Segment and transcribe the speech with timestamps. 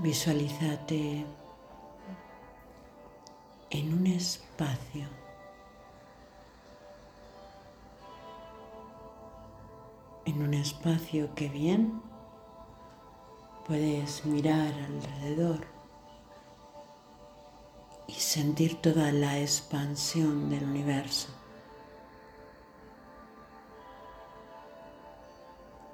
[0.00, 1.26] Visualízate
[3.70, 5.08] en un espacio
[10.24, 12.00] en un espacio que bien
[13.66, 15.66] puedes mirar alrededor
[18.06, 21.28] y sentir toda la expansión del universo.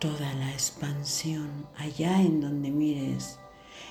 [0.00, 3.38] Toda la expansión allá en donde mires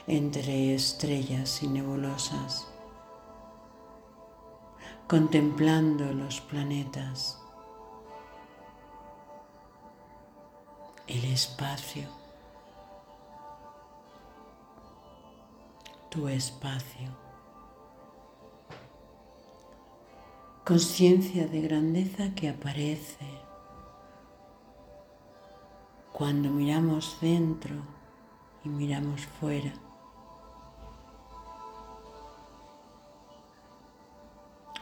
[0.07, 2.67] entre estrellas y nebulosas,
[5.07, 7.39] contemplando los planetas
[11.07, 12.07] el espacio,
[16.09, 17.25] tu espacio.
[20.65, 23.27] Conciencia de grandeza que aparece
[26.11, 27.75] cuando miramos dentro
[28.63, 29.84] y miramos fuera.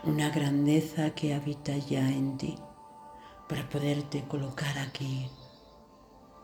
[0.06, 2.58] Una grandeza que habita ya en ti
[3.48, 5.30] para poderte colocar aquí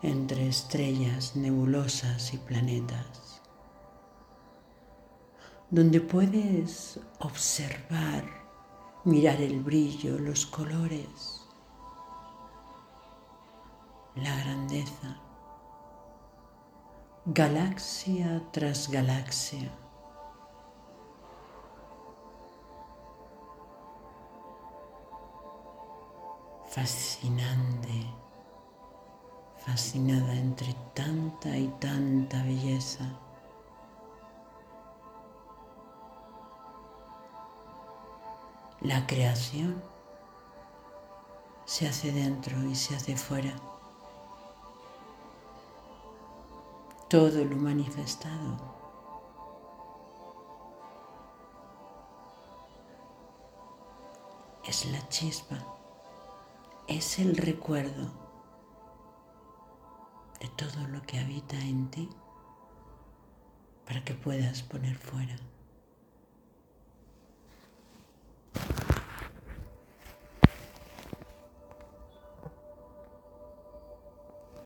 [0.02, 3.42] entre estrellas nebulosas y planetas,
[5.70, 8.24] donde puedes observar,
[9.04, 11.46] mirar el brillo, los colores,
[14.16, 15.20] la grandeza,
[17.26, 19.70] galaxia tras galaxia.
[26.70, 28.20] Fascinante
[29.66, 33.06] fascinada entre tanta y tanta belleza.
[38.82, 39.84] La creación
[41.66, 43.54] se hace dentro y se hace fuera.
[47.10, 48.58] Todo lo manifestado
[54.64, 55.58] es la chispa,
[56.90, 58.12] es el recuerdo
[60.42, 62.10] de todo lo que habita en ti
[63.86, 65.36] para que puedas poner fuera.